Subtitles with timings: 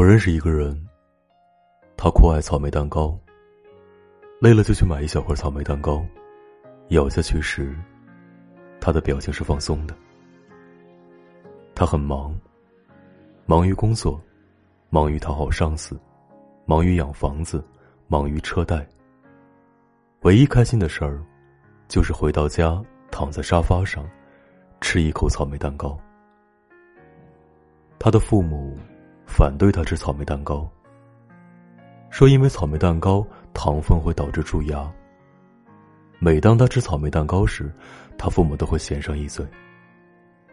[0.00, 0.74] 我认识一个人，
[1.94, 3.14] 他酷爱草莓蛋糕。
[4.40, 6.02] 累了就去买一小块草莓蛋糕，
[6.88, 7.76] 咬下去时，
[8.80, 9.94] 他的表情是放松的。
[11.74, 12.34] 他很忙，
[13.44, 14.18] 忙于工作，
[14.88, 16.00] 忙于讨好上司，
[16.64, 17.62] 忙于养房子，
[18.08, 18.88] 忙于车贷。
[20.22, 21.22] 唯一开心的事儿，
[21.88, 24.08] 就是回到家躺在沙发上，
[24.80, 25.94] 吃一口草莓蛋糕。
[27.98, 28.74] 他的父母
[29.40, 30.68] 反对他吃草莓蛋糕，
[32.10, 34.86] 说因为草莓蛋糕糖分会导致蛀牙。
[36.18, 37.72] 每当他吃草莓蛋糕时，
[38.18, 39.42] 他父母都会嫌上一嘴。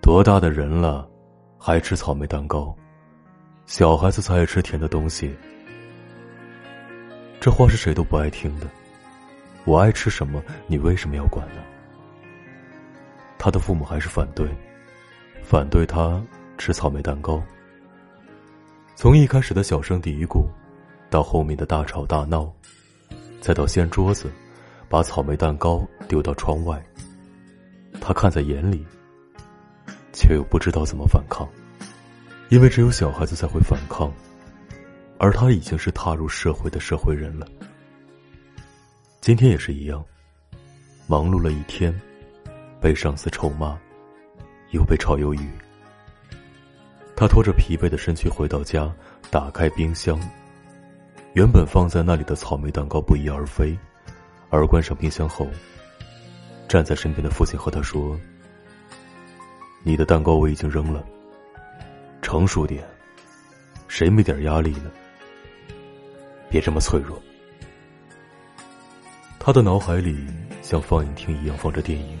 [0.00, 1.10] 多大的人了，
[1.58, 2.72] 还吃草莓蛋糕？
[3.66, 5.36] 小孩子才爱吃甜的东西。
[7.40, 8.68] 这话是谁都不爱听的。
[9.64, 11.60] 我爱吃什么，你为什么要管呢？
[13.38, 14.48] 他的父母还是反对，
[15.42, 16.22] 反对他
[16.56, 17.42] 吃草莓蛋糕。
[19.00, 20.44] 从一开始的小声嘀咕，
[21.08, 22.52] 到后面的大吵大闹，
[23.40, 24.28] 再到掀桌子，
[24.88, 26.84] 把草莓蛋糕丢到窗外，
[28.00, 28.84] 他看在眼里。
[30.12, 31.48] 却又不知道怎么反抗，
[32.48, 34.12] 因为只有小孩子才会反抗，
[35.16, 37.46] 而他已经是踏入社会的社会人了。
[39.20, 40.04] 今天也是一样，
[41.06, 41.96] 忙碌了一天，
[42.80, 43.78] 被上司臭骂，
[44.72, 45.48] 又被炒鱿鱼。
[47.18, 48.88] 他拖着疲惫的身躯回到家，
[49.28, 50.20] 打开冰箱，
[51.32, 53.76] 原本放在那里的草莓蛋糕不翼而飞，
[54.50, 55.44] 而关上冰箱后，
[56.68, 58.16] 站在身边的父亲和他说。
[59.82, 61.04] 你的蛋糕我已经扔了。
[62.22, 62.84] 成熟点，
[63.88, 64.88] 谁没点压力呢？
[66.48, 67.20] 别这么脆弱。
[69.40, 70.24] 他的脑海里
[70.62, 72.16] 像放映厅一样放着电影，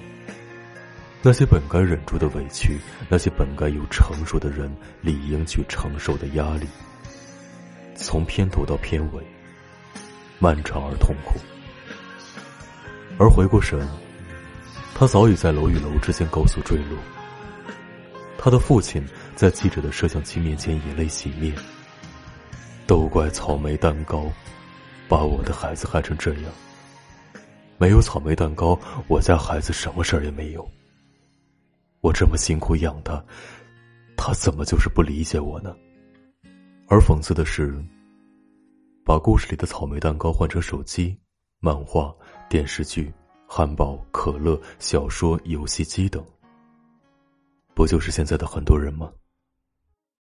[1.20, 6.66] 那些本该忍住的委屈，那些本该有成熟的人理应去承受的压力，
[7.96, 9.22] 从片头到片尾，
[10.38, 11.40] 漫长而痛苦。
[13.18, 13.86] 而回过神，
[14.94, 16.96] 他早已在楼与楼之间高速坠落。
[18.38, 21.52] 他的父亲在记者的摄像机面前以泪洗面。
[22.86, 24.30] 都怪草莓蛋糕，
[25.08, 26.44] 把我的孩子害成这样。
[27.76, 28.78] 没有草莓蛋糕，
[29.08, 30.66] 我家孩子什么事儿也没有。
[32.00, 33.24] 我这么辛苦养他，
[34.16, 35.74] 他怎么就是不理解我呢？
[36.86, 37.74] 而讽刺的是，
[39.04, 41.18] 把故事里的草莓蛋糕换成手机、
[41.60, 42.14] 漫画、
[42.48, 43.12] 电视剧、
[43.46, 46.24] 汉堡、可乐、小说、游戏机等。
[47.74, 49.12] 不就是现在的很多人吗？